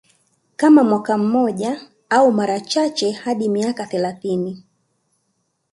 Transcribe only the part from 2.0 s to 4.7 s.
au mara chache hadi miaka thelathini